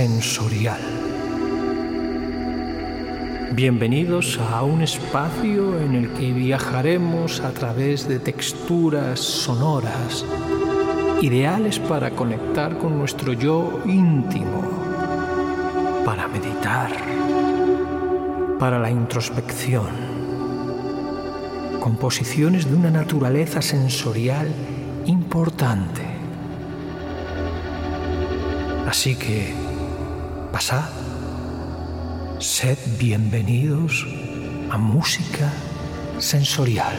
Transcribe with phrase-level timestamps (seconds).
[0.00, 0.80] Sensorial.
[3.52, 10.24] Bienvenidos a un espacio en el que viajaremos a través de texturas sonoras,
[11.20, 14.62] ideales para conectar con nuestro yo íntimo,
[16.06, 16.90] para meditar,
[18.58, 19.90] para la introspección.
[21.78, 24.48] Composiciones de una naturaleza sensorial
[25.04, 26.00] importante.
[28.88, 29.59] Así que,
[30.52, 30.90] pasad
[32.40, 34.06] Sed bienvenidos
[34.70, 35.52] a música
[36.18, 36.94] sensorial.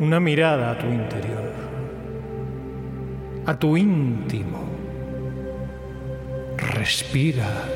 [0.00, 1.52] Una mirada a tu interior,
[3.46, 4.64] a tu íntimo.
[6.56, 7.75] Respira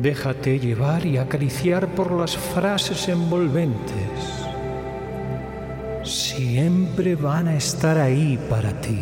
[0.00, 4.44] Déjate llevar y acariciar por las frases envolventes.
[6.04, 9.00] Siempre van a estar ahí para ti.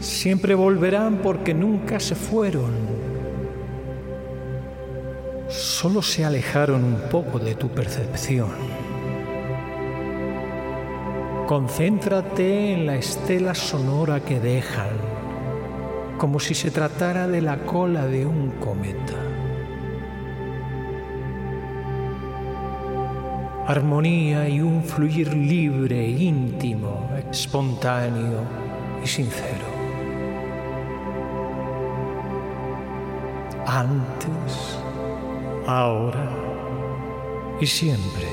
[0.00, 2.72] Siempre volverán porque nunca se fueron.
[5.48, 8.50] Solo se alejaron un poco de tu percepción.
[11.46, 15.13] Concéntrate en la estela sonora que dejan
[16.18, 19.14] como si se tratara de la cola de un cometa.
[23.66, 28.40] Armonía y un fluir libre, íntimo, espontáneo
[29.02, 29.64] y sincero.
[33.66, 34.78] Antes,
[35.66, 36.28] ahora
[37.58, 38.28] y siempre.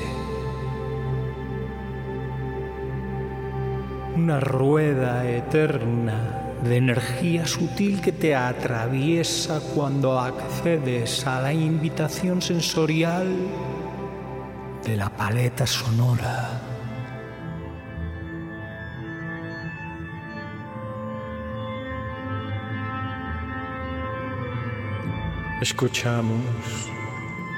[4.14, 13.26] Una rueda eterna de energía sutil que te atraviesa cuando accedes a la invitación sensorial
[14.84, 16.60] de la paleta sonora.
[25.60, 26.90] Escuchamos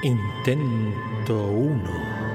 [0.03, 2.34] Intento 1.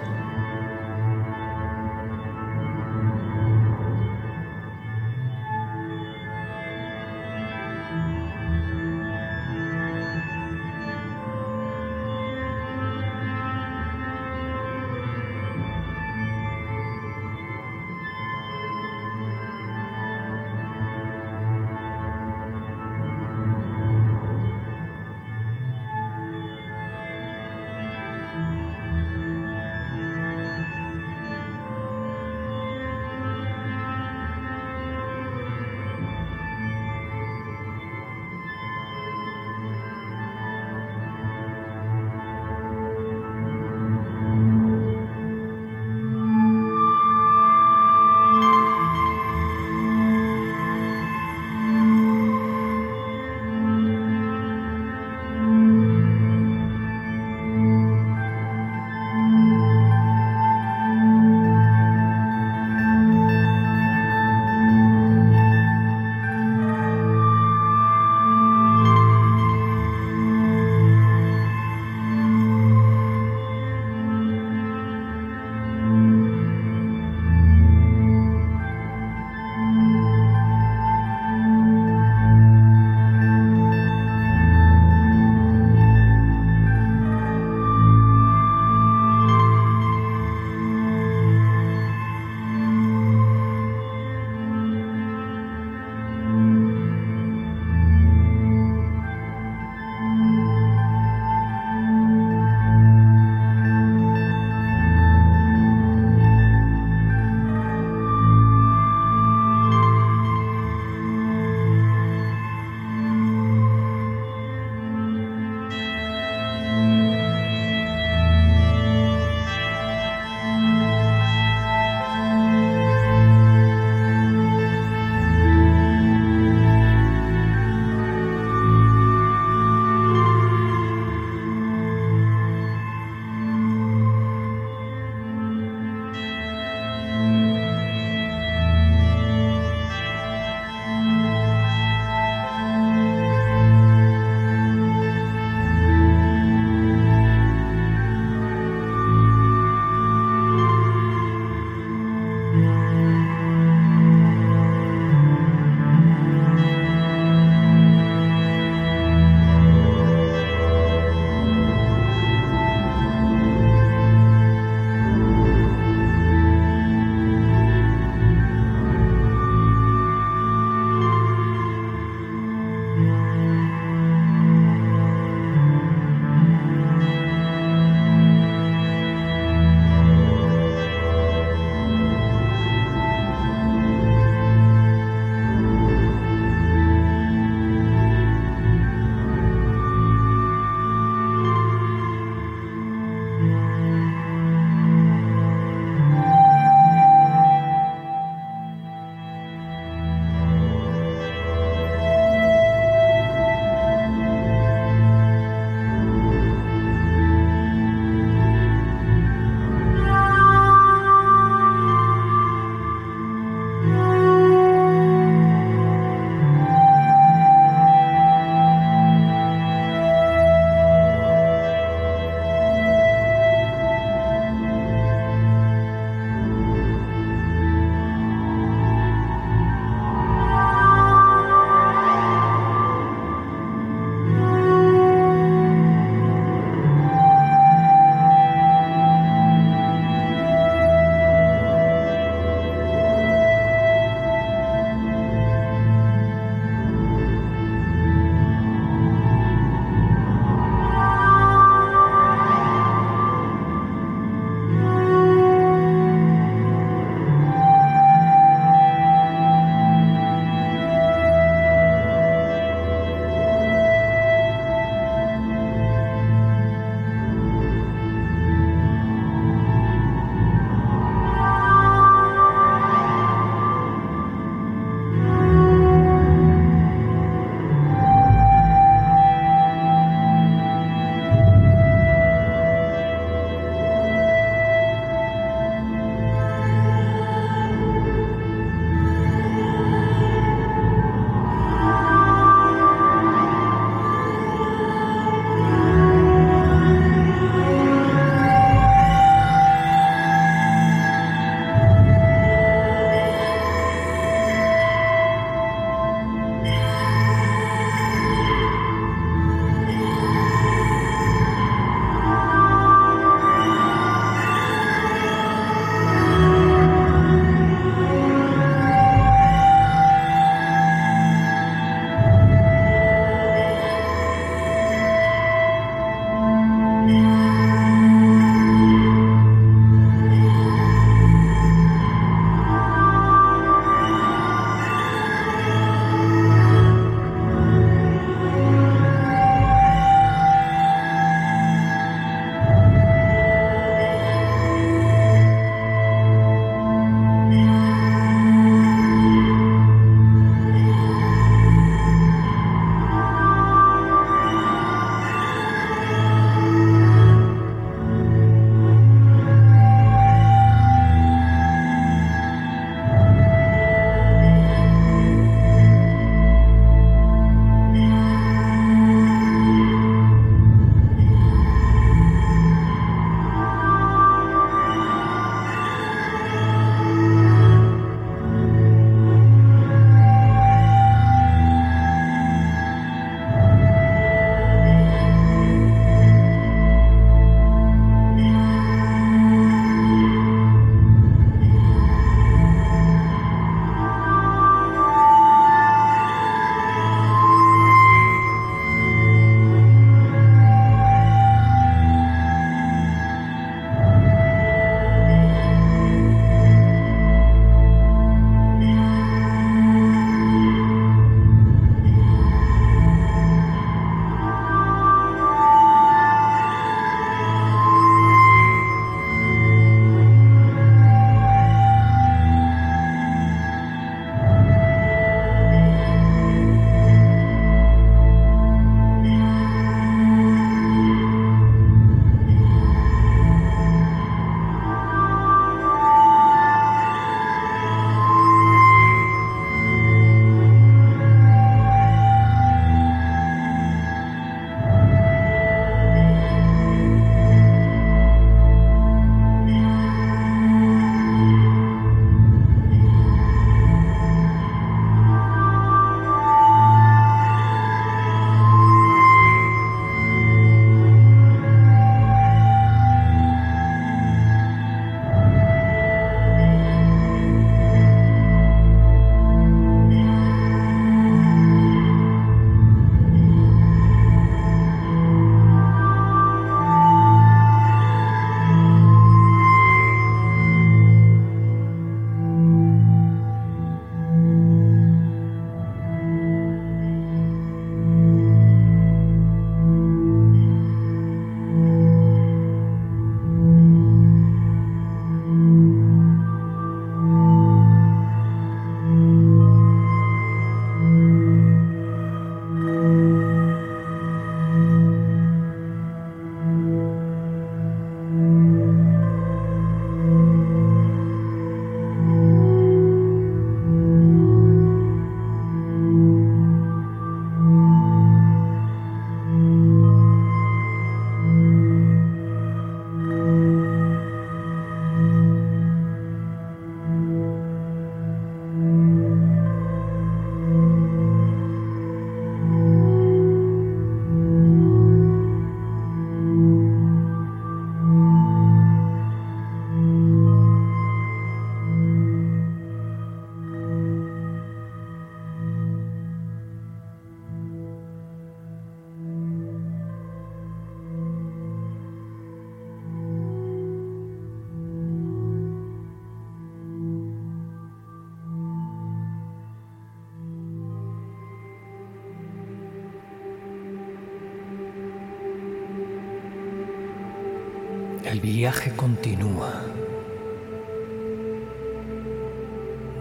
[568.30, 569.82] El viaje continúa.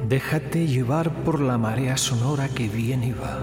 [0.07, 3.39] Déjate llevar por la marea sonora que viene y va,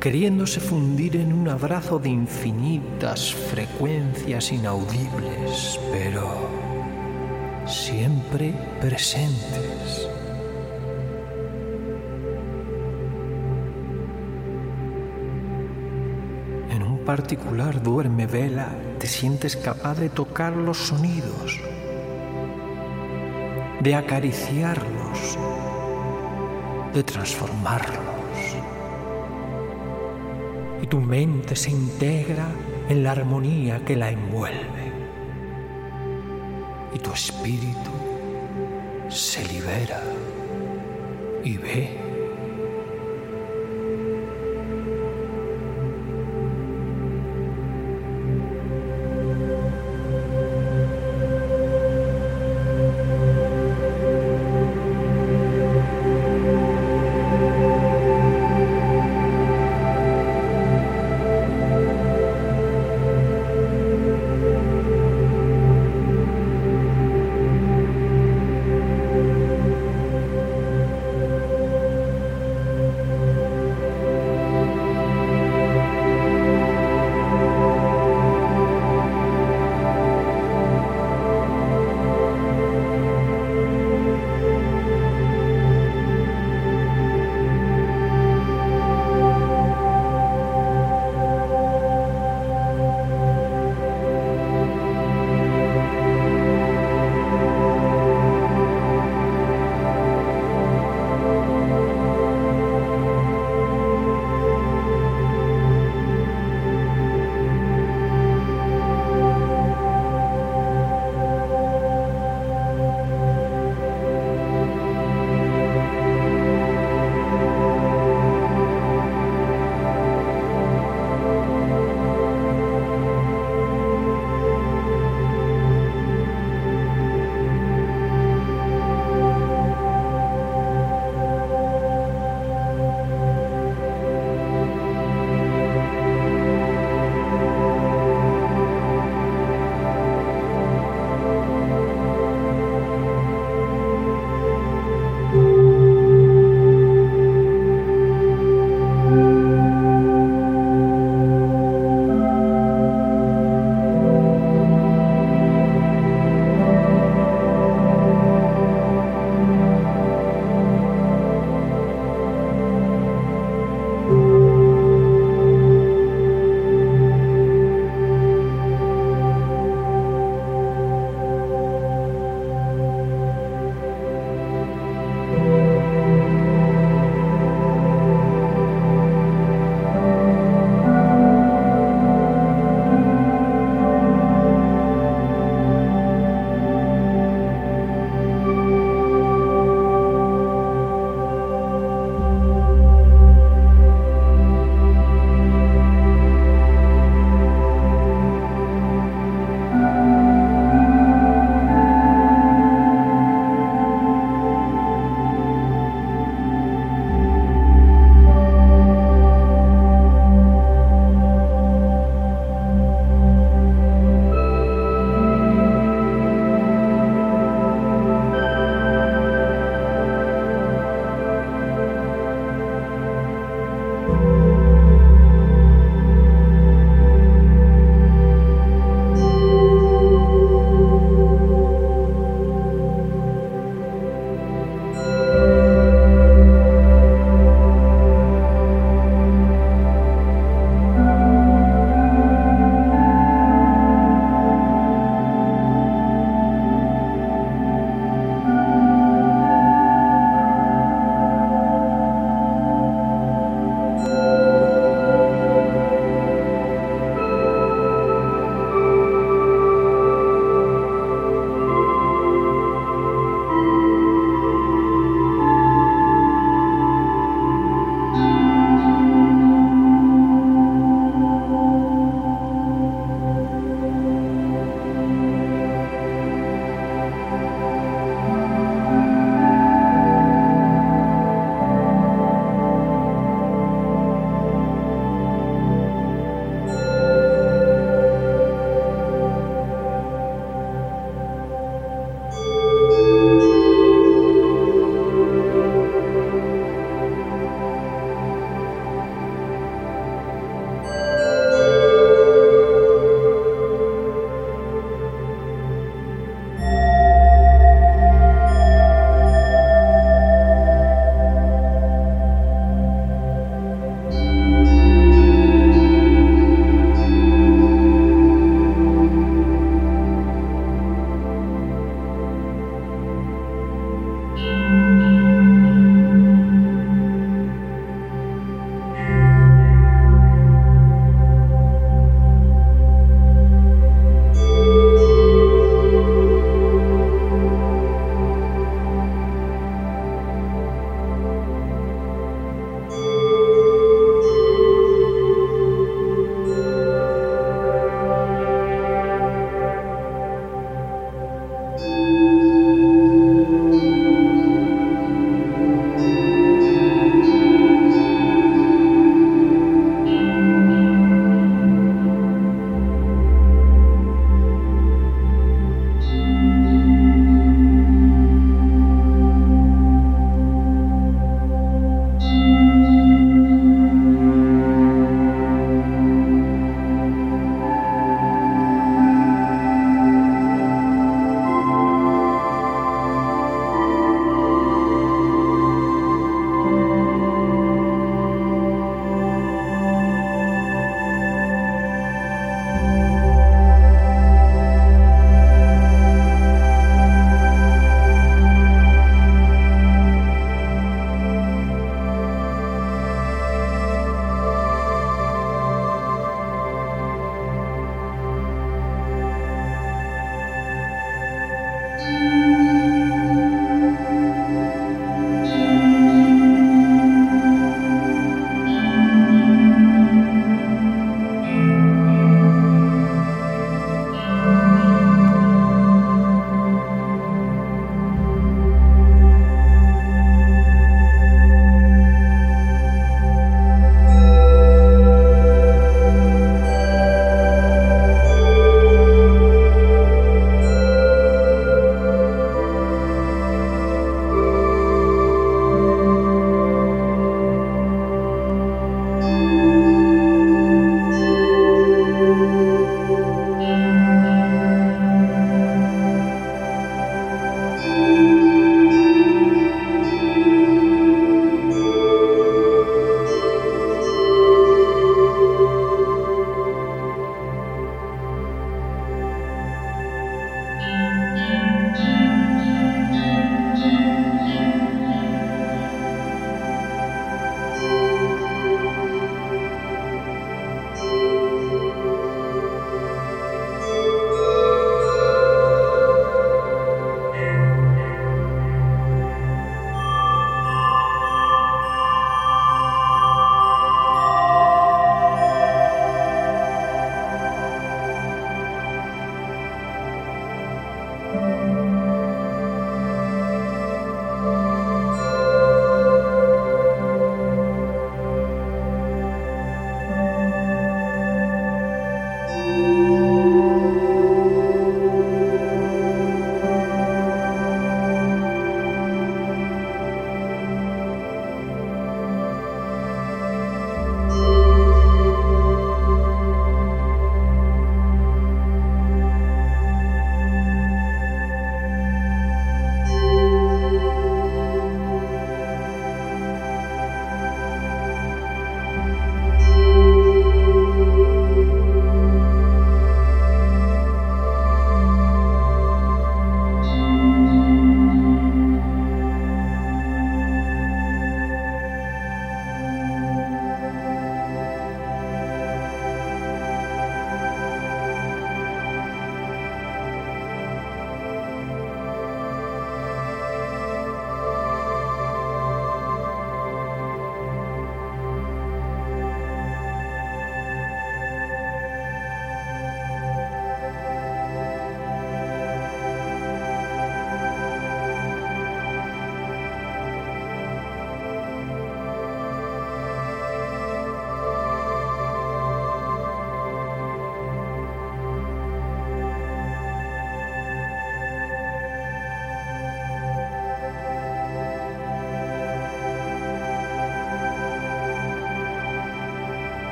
[0.00, 6.30] queriéndose fundir en un abrazo de infinitas frecuencias inaudibles, pero
[7.66, 10.11] siempre presentes.
[17.12, 21.60] Particular duerme vela, te sientes capaz de tocar los sonidos
[23.82, 25.36] de acariciarlos,
[26.94, 28.38] de transformarlos.
[30.80, 32.46] Y tu mente se integra
[32.88, 34.84] en la armonía que la envuelve.
[36.94, 37.90] Y tu espíritu
[39.10, 40.00] se libera
[41.44, 42.11] y ve.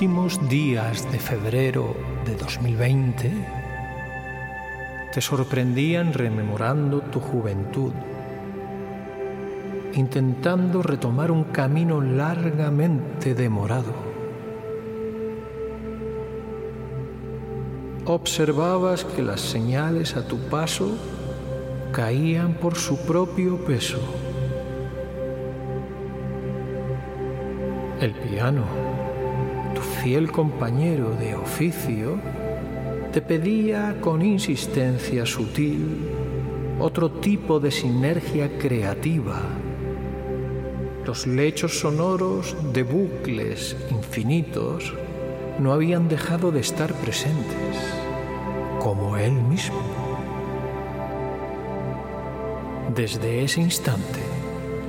[0.00, 3.32] Últimos días de febrero de 2020
[5.12, 7.92] te sorprendían rememorando tu juventud,
[9.92, 13.92] intentando retomar un camino largamente demorado.
[18.06, 20.96] Observabas que las señales a tu paso
[21.92, 24.00] caían por su propio peso.
[28.00, 28.64] El piano,
[30.02, 32.18] fiel compañero de oficio,
[33.12, 35.98] te pedía con insistencia sutil
[36.78, 39.42] otro tipo de sinergia creativa.
[41.04, 44.94] Los lechos sonoros de bucles infinitos
[45.58, 47.76] no habían dejado de estar presentes,
[48.78, 49.82] como él mismo.
[52.94, 54.20] Desde ese instante,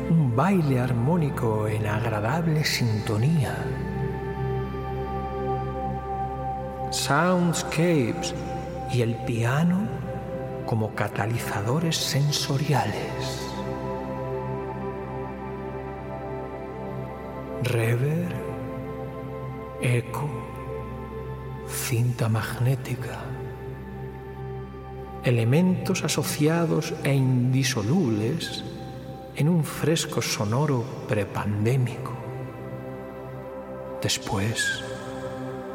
[0.09, 3.57] un baile armónico en agradable sintonía.
[6.91, 8.35] Soundscapes
[8.93, 9.87] y el piano
[10.65, 13.49] como catalizadores sensoriales.
[17.63, 18.35] Rever,
[19.81, 20.29] eco,
[21.67, 23.19] cinta magnética
[25.23, 28.63] elementos asociados e indisolubles
[29.35, 32.13] en un fresco sonoro prepandémico.
[34.01, 34.83] Después,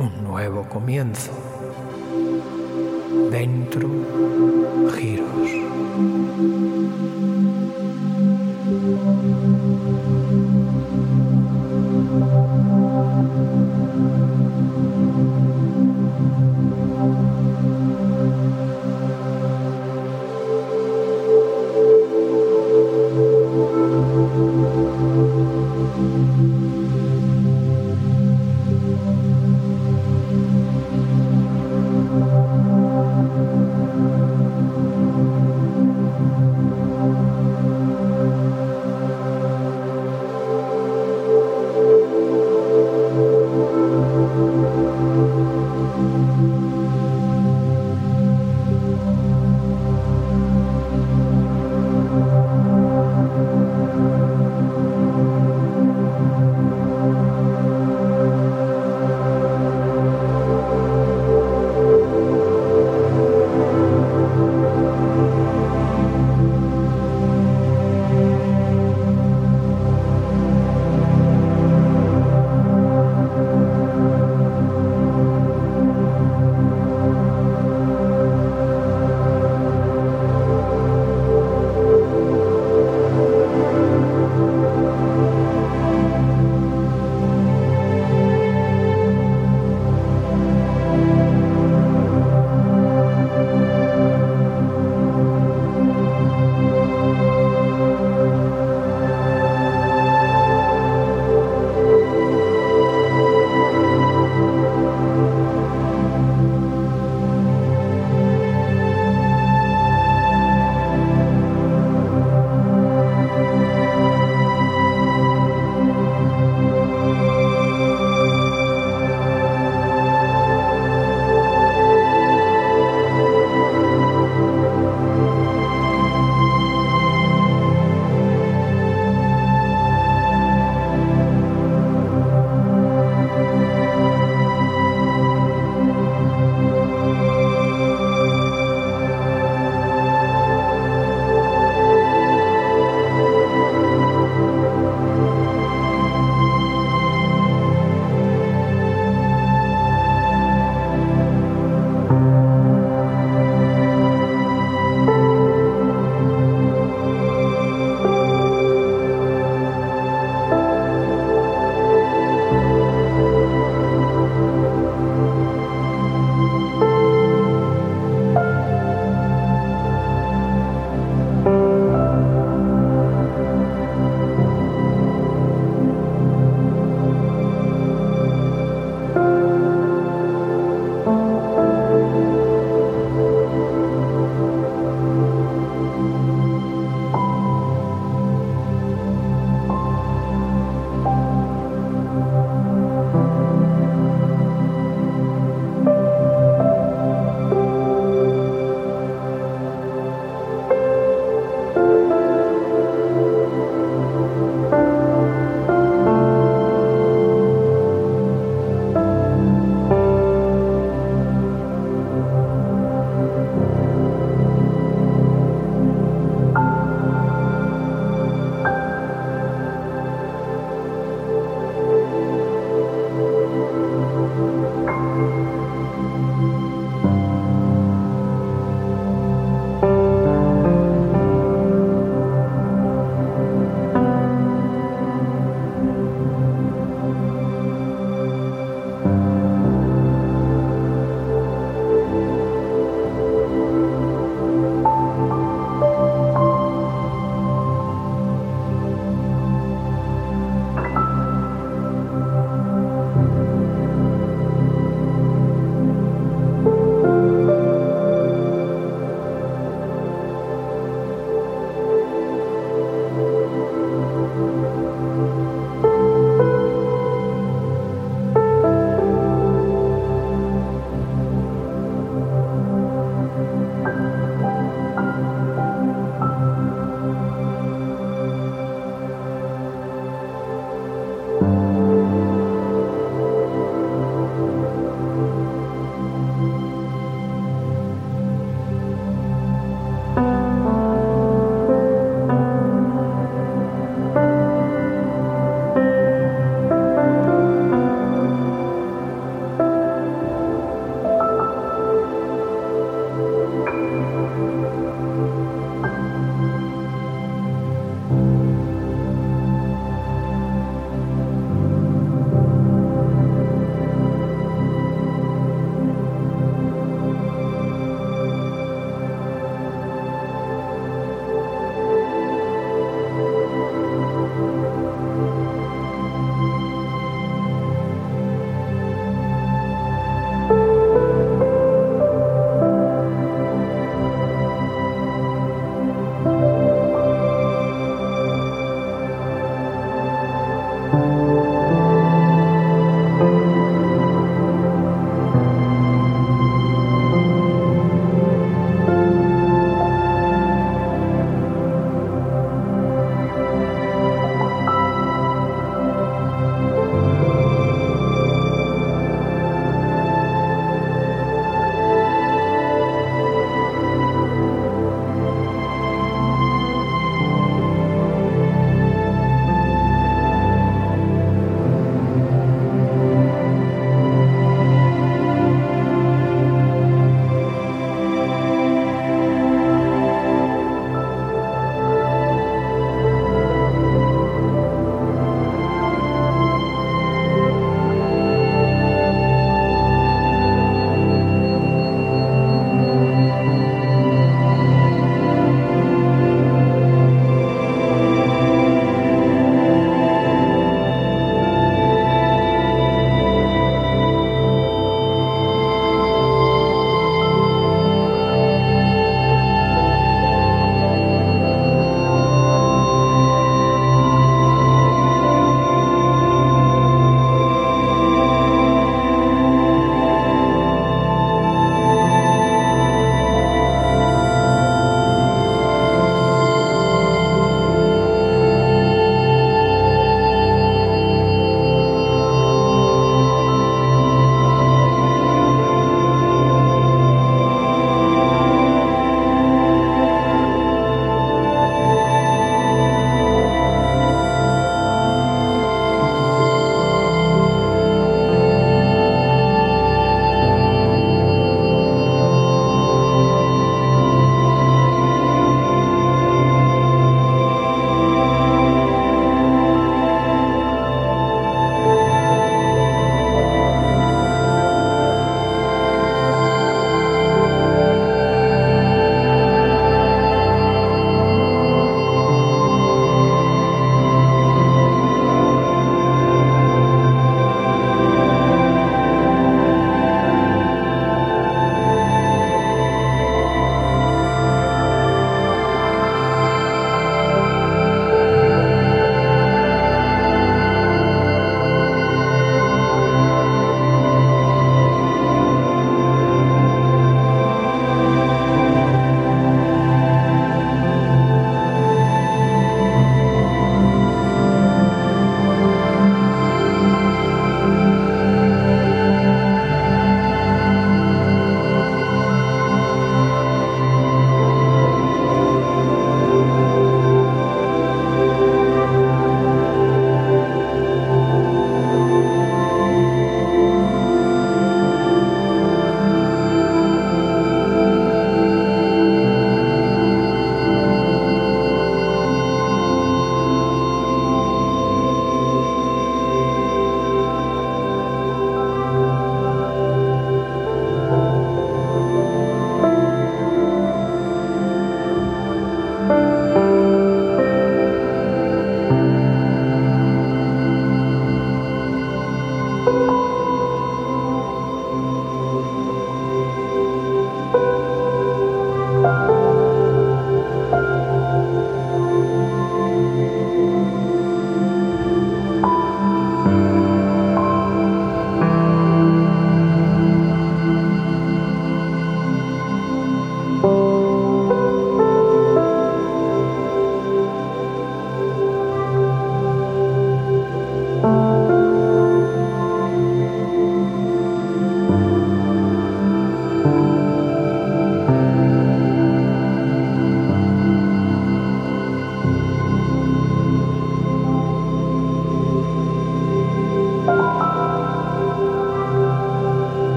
[0.00, 1.30] un nuevo comienzo.
[3.30, 3.88] Dentro,
[4.96, 5.50] giros.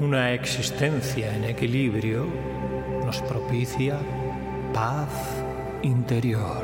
[0.00, 2.26] Una existencia en equilibrio
[3.04, 3.98] nos propicia
[4.72, 5.10] paz
[5.82, 6.62] interior.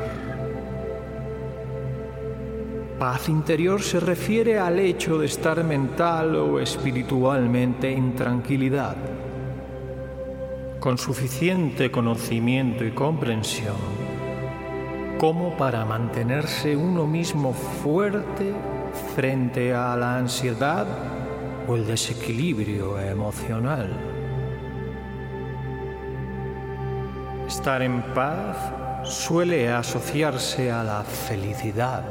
[2.97, 8.95] Paz interior se refiere al hecho de estar mental o espiritualmente en tranquilidad,
[10.79, 14.07] con suficiente conocimiento y comprensión
[15.19, 18.53] como para mantenerse uno mismo fuerte
[19.15, 20.85] frente a la ansiedad
[21.67, 23.91] o el desequilibrio emocional.
[27.47, 28.57] Estar en paz
[29.03, 32.03] suele asociarse a la felicidad.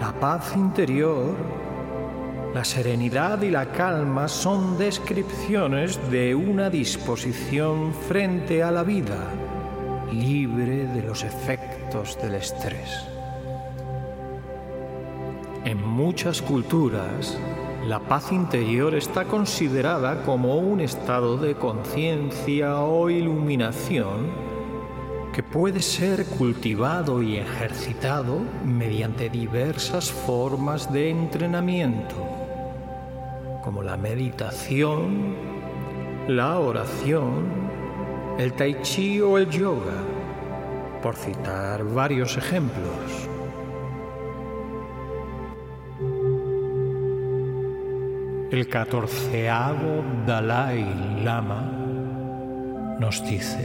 [0.00, 1.34] La paz interior,
[2.54, 9.30] la serenidad y la calma son descripciones de una disposición frente a la vida,
[10.12, 13.15] libre de los efectos del estrés.
[15.66, 17.36] En muchas culturas,
[17.88, 24.30] la paz interior está considerada como un estado de conciencia o iluminación
[25.34, 32.14] que puede ser cultivado y ejercitado mediante diversas formas de entrenamiento,
[33.64, 35.34] como la meditación,
[36.28, 37.44] la oración,
[38.38, 39.98] el tai chi o el yoga,
[41.02, 43.35] por citar varios ejemplos.
[48.48, 51.68] El catorceavo Dalai Lama
[53.00, 53.58] nos dice,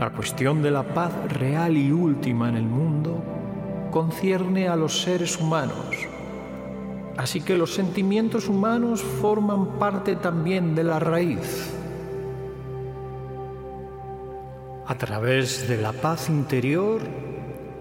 [0.00, 3.22] la cuestión de la paz real y última en el mundo
[3.92, 5.86] concierne a los seres humanos,
[7.16, 11.72] así que los sentimientos humanos forman parte también de la raíz.
[14.84, 17.02] A través de la paz interior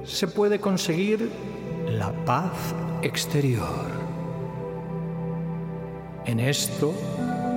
[0.03, 1.31] se puede conseguir
[1.87, 4.02] la paz exterior.
[6.25, 6.93] En esto,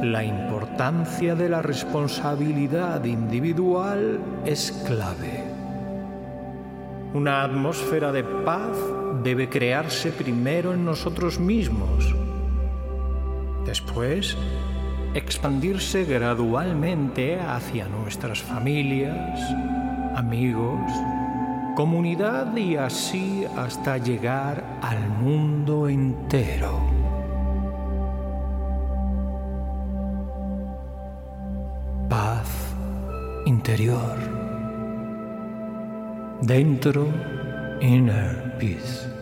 [0.02, 5.44] la importancia de la responsabilidad individual es clave.
[7.14, 8.76] Una atmósfera de paz
[9.22, 12.14] debe crearse primero en nosotros mismos,
[13.64, 14.36] después
[15.14, 19.40] expandirse gradualmente hacia nuestras familias,
[20.14, 20.80] amigos,
[21.76, 26.95] comunidad y así hasta llegar al mundo entero.
[33.66, 34.16] Interior.
[36.40, 37.12] Dentro,
[37.80, 39.15] inner peace.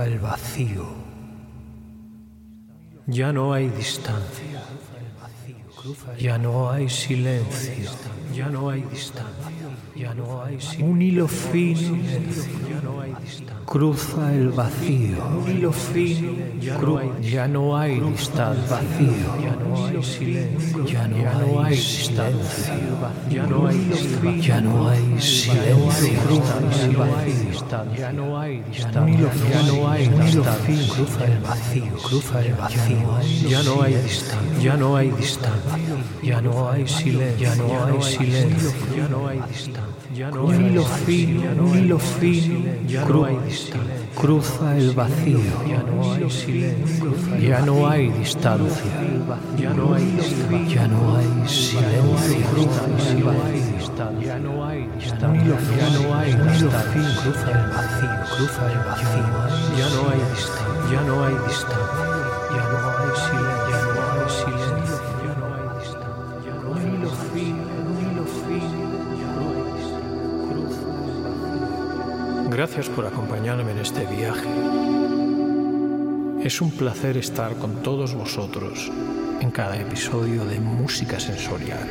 [0.00, 0.86] El vacío.
[3.06, 4.62] Ya no hay distancia.
[6.18, 7.90] Ya no hay silencio.
[8.34, 9.52] Ya no hay distancia.
[9.96, 11.96] Ya no hay Un hilo fino
[13.72, 15.16] cruza el vacío.
[15.38, 16.32] Un hilo fino
[17.22, 18.76] ya no hay distancia.
[18.76, 19.16] Vacío.
[19.42, 20.84] Ya no hay silencio.
[20.84, 22.74] Ya no hay distancia.
[23.30, 26.42] Ya no hay Ya no hay silencio.
[26.76, 27.98] Ya no hay distancia.
[27.98, 30.94] Ya no hay distancia.
[30.94, 31.96] Cruza el vacío.
[32.02, 33.48] Cruza el vacío.
[33.48, 34.62] Ya no hay distancia.
[34.62, 35.96] Ya no hay distancia.
[36.22, 37.48] Ya no hay silencio.
[37.48, 38.70] Ya no hay silencio.
[38.96, 42.70] Ya no hay distancia hilo fino, hilo fino,
[44.14, 48.92] cruza el vacío, ya no hay silencio, ya no hay distancia,
[49.58, 56.34] ya no hay silencio, ya no hay distancia, ya no hay distancia, ya no hay
[56.34, 59.26] distancia, cruza el vacío, cruza el vacío,
[59.78, 62.06] ya no hay distancia, ya no hay distancia,
[62.50, 63.51] ya no hay silencio,
[72.64, 74.48] Gracias por acompañarme en este viaje.
[76.46, 78.88] Es un placer estar con todos vosotros
[79.40, 81.88] en cada episodio de Música Sensorial.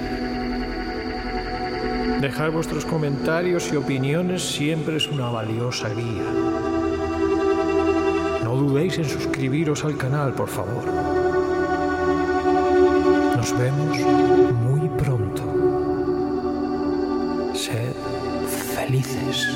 [2.21, 6.31] Dejar vuestros comentarios y opiniones siempre es una valiosa guía.
[8.45, 10.85] No dudéis en suscribiros al canal, por favor.
[13.35, 13.97] Nos vemos
[14.53, 15.43] muy pronto.
[17.53, 17.91] Sed
[18.73, 19.49] felices.